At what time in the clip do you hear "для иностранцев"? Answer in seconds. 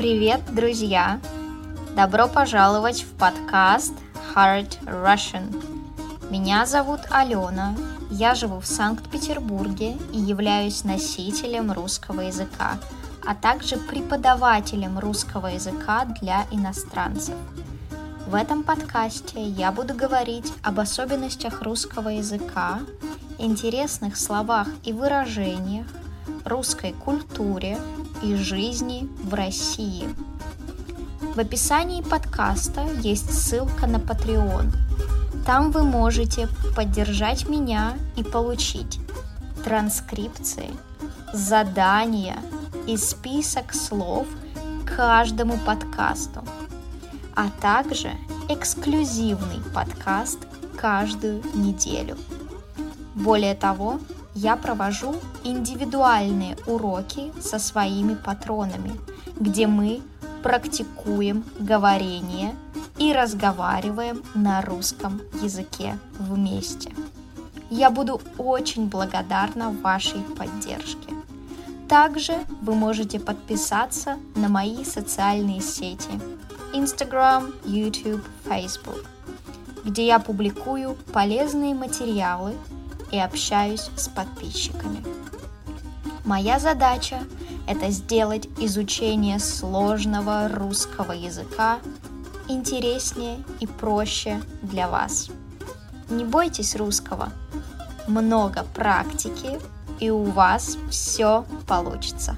16.22-17.34